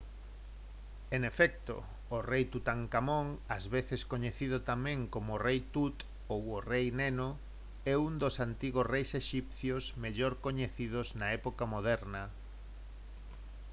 en 1.15 1.21
efecto! 1.31 1.75
o 2.15 2.17
rei 2.31 2.43
tutankamón 2.53 3.27
ás 3.55 3.65
veces 3.75 4.01
coñecido 4.11 4.57
tamén 4.71 4.99
como 5.13 5.31
o 5.35 5.41
«rei 5.47 5.59
tut» 5.73 5.97
ou 6.33 6.41
o 6.57 6.63
«rei 6.71 6.87
neno» 7.01 7.29
é 7.91 7.93
un 8.07 8.13
dos 8.23 8.35
antigos 8.47 8.89
reis 8.93 9.11
exipcios 9.21 9.83
mellor 10.03 10.33
coñecidos 10.45 11.07
na 11.19 11.27
época 11.39 11.63
moderna 11.73 12.23